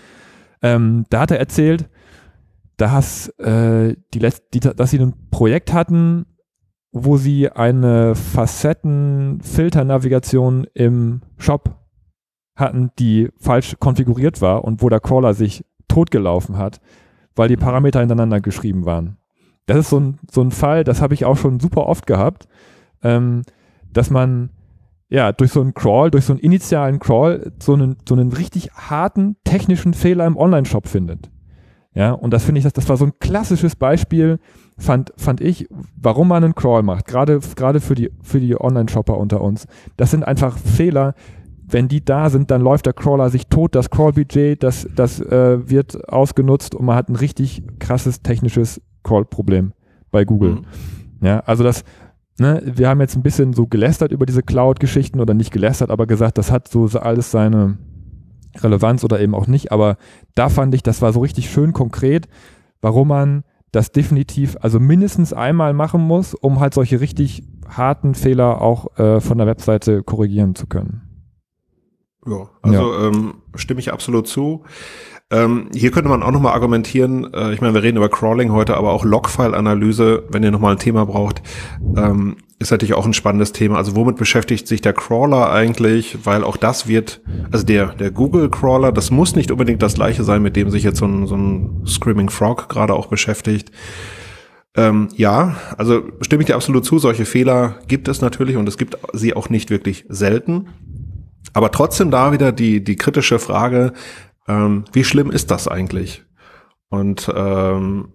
[0.62, 1.88] Ähm, da hat er erzählt,
[2.76, 6.26] dass, äh, die Letz die, dass sie ein Projekt hatten,
[6.92, 11.80] wo sie eine Facettenfilternavigation im Shop
[12.54, 16.80] hatten, die falsch konfiguriert war und wo der Crawler sich totgelaufen hat,
[17.34, 19.18] weil die Parameter hintereinander geschrieben waren.
[19.66, 22.46] Das ist so ein, so ein Fall, das habe ich auch schon super oft gehabt,
[23.02, 23.42] ähm,
[23.92, 24.50] dass man
[25.08, 28.70] ja durch so einen Crawl, durch so einen initialen Crawl so einen, so einen richtig
[28.72, 31.30] harten technischen Fehler im Online-Shop findet.
[31.94, 34.38] Ja, und das finde ich, das, das war so ein klassisches Beispiel,
[34.76, 39.16] fand, fand ich, warum man einen Crawl macht, gerade, gerade für die, für die Online-Shopper
[39.16, 39.66] unter uns.
[39.96, 41.14] Das sind einfach Fehler,
[41.68, 45.68] wenn die da sind, dann läuft der Crawler sich tot, das Crawl-Budget, das, das äh,
[45.68, 49.72] wird ausgenutzt und man hat ein richtig krasses technisches Crawl-Problem
[50.10, 50.56] bei Google.
[50.56, 50.64] Mhm.
[51.22, 51.84] Ja, also das,
[52.38, 56.06] ne, wir haben jetzt ein bisschen so gelästert über diese Cloud-Geschichten oder nicht gelästert, aber
[56.06, 57.78] gesagt, das hat so alles seine
[58.58, 59.96] Relevanz oder eben auch nicht, aber
[60.34, 62.28] da fand ich, das war so richtig schön konkret,
[62.80, 68.62] warum man das definitiv, also mindestens einmal machen muss, um halt solche richtig harten Fehler
[68.62, 71.02] auch äh, von der Webseite korrigieren zu können.
[72.26, 73.08] Ja, also ja.
[73.08, 74.64] Ähm, stimme ich absolut zu.
[75.30, 78.76] Ähm, hier könnte man auch nochmal argumentieren, äh, ich meine, wir reden über Crawling heute,
[78.76, 81.42] aber auch Logfile-Analyse, wenn ihr nochmal ein Thema braucht,
[81.96, 83.76] ähm, ist natürlich auch ein spannendes Thema.
[83.76, 86.18] Also womit beschäftigt sich der Crawler eigentlich?
[86.24, 90.42] Weil auch das wird, also der, der Google-Crawler, das muss nicht unbedingt das gleiche sein,
[90.42, 93.72] mit dem sich jetzt so ein, so ein Screaming Frog gerade auch beschäftigt.
[94.76, 98.78] Ähm, ja, also stimme ich dir absolut zu, solche Fehler gibt es natürlich und es
[98.78, 100.68] gibt sie auch nicht wirklich selten.
[101.52, 103.92] Aber trotzdem da wieder die, die kritische Frage,
[104.48, 106.24] ähm, wie schlimm ist das eigentlich?
[106.88, 108.12] Und ähm,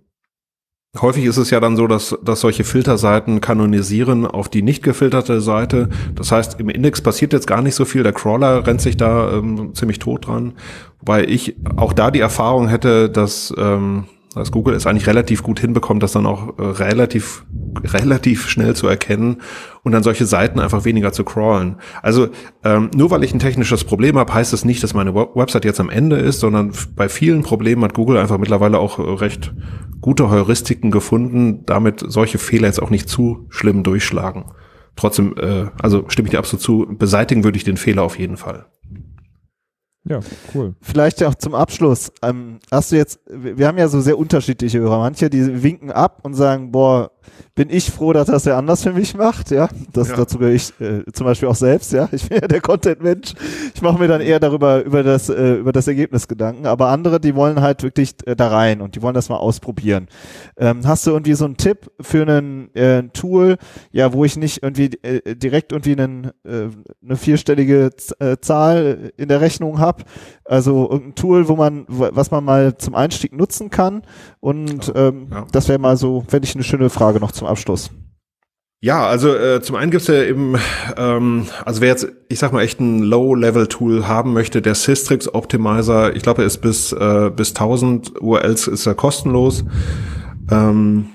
[0.99, 5.41] häufig ist es ja dann so, dass, dass solche Filterseiten kanonisieren auf die nicht gefilterte
[5.41, 5.89] Seite.
[6.15, 8.03] Das heißt, im Index passiert jetzt gar nicht so viel.
[8.03, 10.53] Der Crawler rennt sich da ähm, ziemlich tot dran.
[10.99, 15.59] Wobei ich auch da die Erfahrung hätte, dass ähm, dass Google es eigentlich relativ gut
[15.59, 17.45] hinbekommt, das dann auch äh, relativ,
[17.83, 19.41] relativ schnell zu erkennen
[19.83, 21.77] und dann solche Seiten einfach weniger zu crawlen.
[22.01, 22.29] Also
[22.63, 25.65] ähm, nur weil ich ein technisches Problem habe, heißt es das nicht, dass meine Website
[25.65, 29.53] jetzt am Ende ist, sondern bei vielen Problemen hat Google einfach mittlerweile auch äh, recht
[29.99, 34.45] gute Heuristiken gefunden, damit solche Fehler jetzt auch nicht zu schlimm durchschlagen.
[34.95, 38.37] Trotzdem, äh, also stimme ich dir absolut zu, beseitigen würde ich den Fehler auf jeden
[38.37, 38.65] Fall.
[40.03, 40.19] Ja,
[40.55, 40.73] cool.
[40.81, 42.11] Vielleicht auch zum Abschluss.
[42.23, 44.97] Ähm, hast du jetzt, wir haben ja so sehr unterschiedliche Hörer.
[44.97, 47.11] Manche, die winken ab und sagen, boah,
[47.55, 49.69] bin ich froh, dass das der anders für mich macht, ja.
[49.93, 50.15] Das, ja.
[50.15, 52.07] Dazu gehöre ich äh, zum Beispiel auch selbst, ja.
[52.11, 53.33] Ich bin ja der Content-Mensch.
[53.73, 56.65] Ich mache mir dann eher darüber, über das, äh, über das Ergebnis Gedanken.
[56.65, 60.07] Aber andere, die wollen halt wirklich äh, da rein und die wollen das mal ausprobieren.
[60.57, 63.57] Ähm, hast du irgendwie so einen Tipp für einen, äh, ein Tool,
[63.91, 66.69] ja, wo ich nicht irgendwie äh, direkt irgendwie einen, äh,
[67.03, 70.03] eine vierstellige Z äh, Zahl in der Rechnung habe?
[70.45, 74.03] Also irgendein Tool, wo man, was man mal zum Einstieg nutzen kann.
[74.39, 75.45] Und ähm, ja.
[75.51, 77.91] das wäre mal so, fände ich eine schöne Frage noch zum Abschluss.
[78.83, 80.55] Ja, also äh, zum einen gibt's ja eben,
[80.97, 86.15] ähm, also wer jetzt, ich sag mal, echt ein Low-Level-Tool haben möchte, der Systrix Optimizer,
[86.15, 89.63] ich glaube, er ist bis, äh, bis 1000 URLs ist er kostenlos.
[90.49, 91.09] Ähm,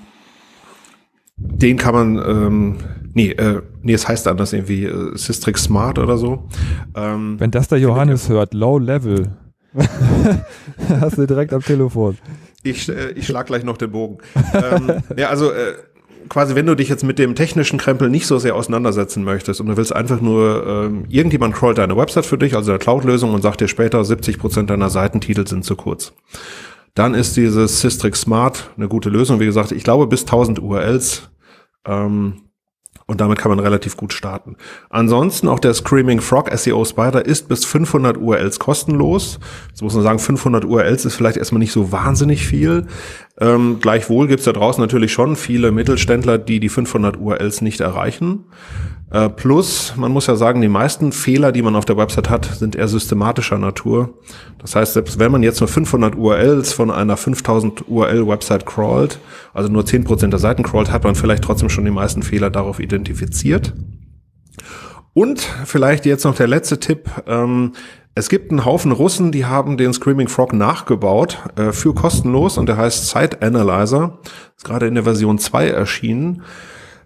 [1.35, 2.77] den kann man, ähm,
[3.13, 6.47] nee, äh, nee, es heißt anders irgendwie äh, Systrix Smart oder so.
[6.95, 9.29] Ähm, Wenn das der Johannes hört, Low-Level,
[11.01, 12.17] hast du direkt am Telefon.
[12.63, 14.17] Ich, äh, ich schlag gleich noch den Bogen.
[14.53, 15.73] ähm, ja, also äh,
[16.29, 19.67] quasi, wenn du dich jetzt mit dem technischen Krempel nicht so sehr auseinandersetzen möchtest und
[19.67, 23.41] du willst einfach nur, ähm, irgendjemand crawlt deine Website für dich, also eine Cloud-Lösung und
[23.41, 26.13] sagt dir später, 70 Prozent deiner Seitentitel sind zu kurz.
[26.95, 29.39] Dann ist dieses Systrix Smart eine gute Lösung.
[29.39, 31.29] Wie gesagt, ich glaube bis 1000 URLs
[31.85, 32.47] ähm,
[33.09, 34.57] und damit kann man relativ gut starten.
[34.89, 39.39] Ansonsten auch der Screaming Frog SEO Spider ist bis 500 URLs kostenlos.
[39.69, 42.87] Jetzt muss man sagen, 500 URLs ist vielleicht erstmal nicht so wahnsinnig viel.
[43.39, 47.81] Ähm, gleichwohl gibt es da draußen natürlich schon viele Mittelständler, die die 500 URLs nicht
[47.81, 48.45] erreichen.
[49.11, 52.45] Äh, plus, man muss ja sagen, die meisten Fehler, die man auf der Website hat,
[52.45, 54.15] sind eher systematischer Natur.
[54.57, 59.19] Das heißt, selbst wenn man jetzt nur 500 URLs von einer 5000 URL Website crawlt,
[59.53, 62.79] also nur 10% der Seiten crawlt, hat man vielleicht trotzdem schon die meisten Fehler darauf
[62.79, 63.73] identifiziert.
[65.13, 67.09] Und vielleicht jetzt noch der letzte Tipp.
[67.27, 67.73] Ähm,
[68.17, 72.67] es gibt einen Haufen Russen, die haben den Screaming Frog nachgebaut äh, für kostenlos und
[72.67, 74.17] der heißt Site Analyzer.
[74.55, 76.41] Ist gerade in der Version 2 erschienen.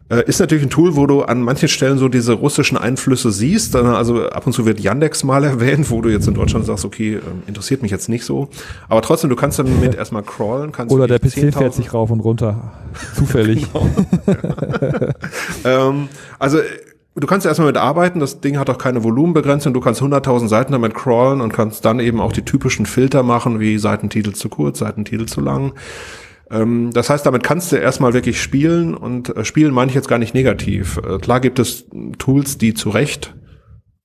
[0.08, 3.76] Äh, ist natürlich ein Tool, wo du an manchen Stellen so diese russischen Einflüsse siehst.
[3.76, 7.15] Also ab und zu wird Yandex mal erwähnt, wo du jetzt in Deutschland sagst, okay,
[7.15, 8.47] ähm, interessiert mich jetzt nicht so.
[8.88, 10.71] Aber trotzdem, du kannst damit erstmal crawlen.
[10.71, 12.71] Kannst Oder der PC fährt sich rauf und runter.
[13.17, 13.67] Zufällig.
[13.74, 13.88] genau.
[15.65, 16.08] ähm,
[16.39, 16.60] also
[17.15, 20.71] du kannst erstmal mit arbeiten, das Ding hat auch keine Volumenbegrenzung, du kannst 100.000 Seiten
[20.71, 24.80] damit crawlen und kannst dann eben auch die typischen Filter machen, wie Seitentitel zu kurz,
[24.80, 25.74] Seitentitel zu lang.
[26.50, 30.08] Ähm, das heißt, damit kannst du erstmal wirklich spielen und äh, spielen meine ich jetzt
[30.08, 30.97] gar nicht negativ.
[30.97, 31.86] Äh, klar gibt es
[32.17, 33.36] Tools, die zu Recht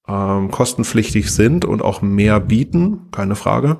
[0.08, 3.78] ähm, kostenpflichtig sind und auch mehr bieten, keine Frage.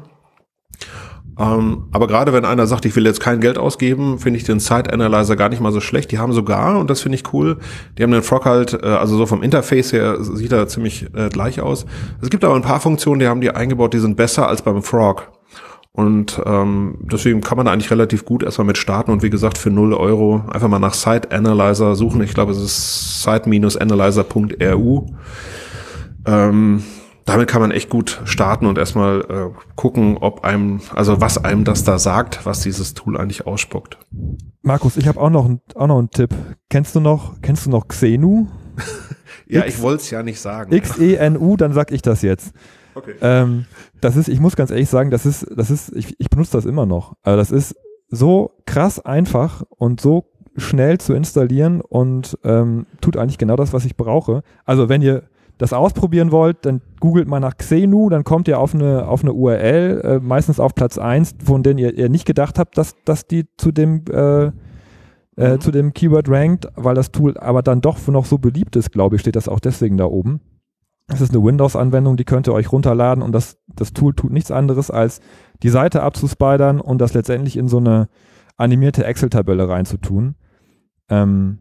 [1.39, 4.59] Ähm, aber gerade wenn einer sagt, ich will jetzt kein Geld ausgeben, finde ich den
[4.59, 6.11] Site Analyzer gar nicht mal so schlecht.
[6.11, 7.59] Die haben sogar, und das finde ich cool,
[7.99, 11.29] die haben den Frog halt, äh, also so vom Interface her sieht er ziemlich äh,
[11.29, 11.85] gleich aus.
[12.23, 14.83] Es gibt aber ein paar Funktionen, die haben die eingebaut, die sind besser als beim
[14.83, 15.31] Frog.
[15.93, 19.71] Und ähm, deswegen kann man eigentlich relativ gut erstmal mit starten und wie gesagt für
[19.71, 22.21] 0 Euro einfach mal nach Site Analyzer suchen.
[22.23, 25.07] Ich glaube, es ist site-analyzer.ru.
[26.27, 26.83] Ähm,
[27.27, 31.65] damit kann man echt gut starten und erstmal äh, gucken, ob einem, also was einem
[31.65, 33.99] das da sagt, was dieses Tool eigentlich ausspuckt.
[34.63, 36.31] Markus, ich habe auch noch auch noch einen Tipp.
[36.71, 38.47] Kennst du noch, kennst du noch Xenu?
[39.47, 40.73] ja, X, ich wollte es ja nicht sagen.
[40.73, 42.53] X-E-N-U, dann sag ich das jetzt.
[42.95, 43.15] Okay.
[43.21, 43.67] Ähm,
[44.01, 46.65] das ist, ich muss ganz ehrlich sagen, das ist, das ist, ich, ich benutze das
[46.65, 47.17] immer noch.
[47.23, 47.77] Also das ist
[48.09, 53.85] so krass einfach und so schnell zu installieren und ähm, tut eigentlich genau das, was
[53.85, 54.43] ich brauche.
[54.65, 55.25] Also wenn ihr
[55.59, 59.33] das ausprobieren wollt, dann googelt mal nach Xenu, dann kommt ihr auf eine, auf eine
[59.33, 63.27] URL, äh, meistens auf Platz 1, von denen ihr, ihr nicht gedacht habt, dass, dass
[63.27, 64.53] die zu dem, äh, äh,
[65.37, 65.61] mhm.
[65.61, 69.17] zu dem Keyword rankt, weil das Tool aber dann doch noch so beliebt ist, glaube
[69.17, 70.41] ich, steht das auch deswegen da oben.
[71.09, 74.51] Es ist eine Windows-Anwendung, die könnt ihr euch runterladen und das, das Tool tut nichts
[74.51, 75.21] anderes, als
[75.63, 78.09] die Seite abzuspidern und das letztendlich in so eine
[78.57, 80.35] animierte Excel-Tabelle reinzutun.
[81.09, 81.61] Ähm,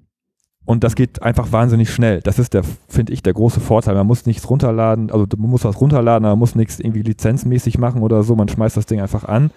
[0.65, 2.21] und das geht einfach wahnsinnig schnell.
[2.21, 3.93] Das ist der, finde ich, der große Vorteil.
[3.93, 7.77] Man muss nichts runterladen, also man muss was runterladen, aber man muss nichts irgendwie lizenzmäßig
[7.77, 8.35] machen oder so.
[8.35, 9.51] Man schmeißt das Ding einfach an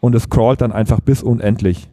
[0.00, 1.90] und es crawlt dann einfach bis unendlich.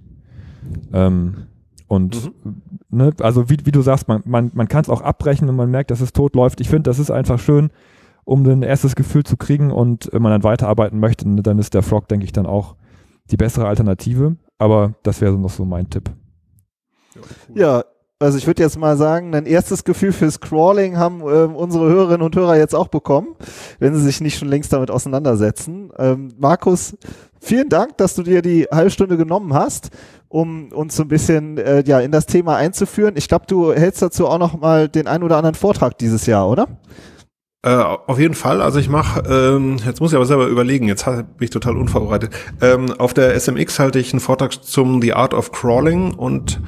[0.93, 1.47] Ähm,
[1.87, 2.61] und mhm.
[2.91, 5.71] ne, also wie, wie du sagst, man, man, man kann es auch abbrechen, wenn man
[5.71, 6.61] merkt, dass es tot läuft.
[6.61, 7.71] Ich finde, das ist einfach schön,
[8.23, 11.73] um ein erstes Gefühl zu kriegen und wenn man dann weiterarbeiten möchte, ne, dann ist
[11.73, 12.75] der Frog, denke ich, dann auch
[13.31, 14.35] die bessere Alternative.
[14.59, 16.11] Aber das wäre noch so mein Tipp.
[17.15, 17.57] Ja, cool.
[17.57, 17.83] ja
[18.19, 22.21] also ich würde jetzt mal sagen, ein erstes Gefühl fürs Crawling haben äh, unsere Hörerinnen
[22.21, 23.35] und Hörer jetzt auch bekommen,
[23.79, 25.91] wenn sie sich nicht schon längst damit auseinandersetzen.
[25.97, 26.97] Ähm, Markus,
[27.39, 29.91] vielen Dank, dass du dir die halbe Stunde genommen hast,
[30.27, 33.15] um uns so ein bisschen äh, ja in das Thema einzuführen.
[33.15, 36.49] Ich glaube, du hältst dazu auch noch mal den ein oder anderen Vortrag dieses Jahr,
[36.49, 36.67] oder?
[37.61, 38.61] Äh, auf jeden Fall.
[38.61, 42.31] Also ich mache, ähm, jetzt muss ich aber selber überlegen, jetzt bin ich total unvorbereitet.
[42.61, 46.61] Ähm, auf der SMX halte ich einen Vortrag zum The Art of Crawling und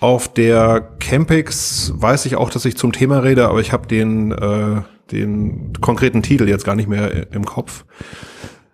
[0.00, 4.32] auf der Campix weiß ich auch, dass ich zum Thema rede, aber ich habe den,
[4.32, 7.84] äh, den konkreten Titel jetzt gar nicht mehr im Kopf.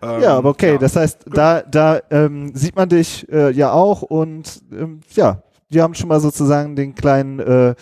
[0.03, 0.79] Ähm, ja, aber okay, ja.
[0.79, 5.83] das heißt, da, da ähm, sieht man dich äh, ja auch und ähm, ja, wir
[5.83, 7.75] haben schon mal sozusagen den kleinen, äh,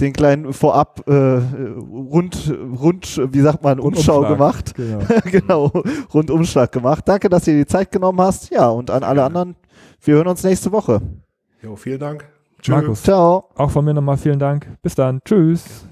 [0.00, 4.74] den kleinen Vorab äh, rund, rund, wie sagt man, Umschau gemacht.
[4.74, 4.98] Genau.
[5.30, 5.82] genau,
[6.12, 7.04] Rundumschlag gemacht.
[7.06, 8.50] Danke, dass du dir die Zeit genommen hast.
[8.50, 9.54] Ja, und an alle anderen,
[10.02, 11.00] wir hören uns nächste Woche.
[11.62, 12.35] Jo, vielen Dank.
[12.66, 12.74] Tschüss.
[12.74, 13.02] Markus.
[13.02, 13.48] Ciao.
[13.54, 14.66] Auch von mir nochmal vielen Dank.
[14.82, 15.20] Bis dann.
[15.24, 15.86] Tschüss.